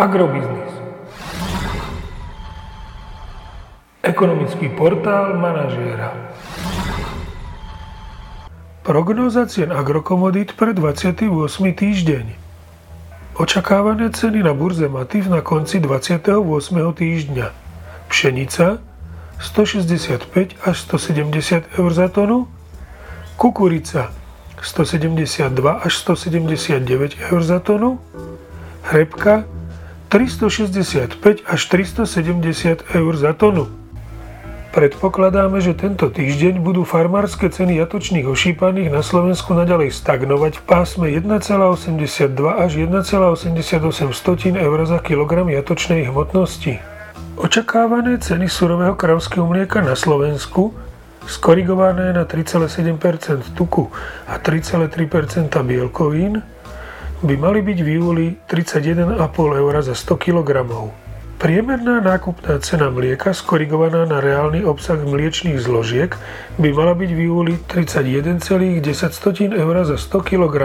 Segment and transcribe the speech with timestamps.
[0.00, 0.72] Agrobiznis.
[4.00, 6.16] Ekonomický portál manažéra.
[8.80, 11.28] Prognóza cien agrokomodít pre 28.
[11.76, 12.32] týždeň.
[13.36, 16.32] Očakávané ceny na burze Matif na konci 28.
[16.96, 17.52] týždňa.
[18.08, 18.80] Pšenica
[19.36, 20.32] 165
[20.64, 22.48] až 170 eur za tonu,
[23.36, 24.08] kukurica
[24.64, 28.00] 172 až 179 eur za tonu,
[28.80, 29.44] hrebka
[30.10, 33.70] 365 až 370 eur za tonu.
[34.74, 41.06] Predpokladáme, že tento týždeň budú farmárske ceny jatočných ošípaných na Slovensku naďalej stagnovať v pásme
[41.14, 42.26] 1,82
[42.58, 46.82] až 1,88 eur za kilogram jatočnej hmotnosti.
[47.38, 50.74] Očakávané ceny surového kravského mlieka na Slovensku,
[51.22, 53.90] skorigované na 3,7% tuku
[54.26, 56.42] a 3,3% bielkovín,
[57.20, 60.64] by mali byť v júli 31,5 eur za 100 kg.
[61.40, 66.16] Priemerná nákupná cena mlieka skorigovaná na reálny obsah mliečných zložiek
[66.56, 70.56] by mala byť v júli 31,10 eur za 100 kg.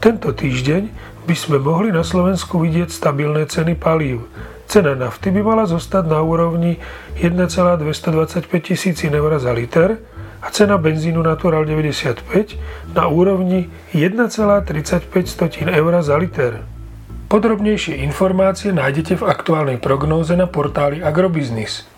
[0.00, 0.82] Tento týždeň
[1.24, 4.28] by sme mohli na Slovensku vidieť stabilné ceny palív.
[4.68, 6.76] Cena nafty by mala zostať na úrovni
[7.20, 9.96] 1,225 tisíc eur za liter
[10.42, 16.60] a cena benzínu Natural 95 na úrovni 1,35 eur za liter.
[17.26, 21.95] Podrobnejšie informácie nájdete v aktuálnej prognóze na portáli Agrobiznis.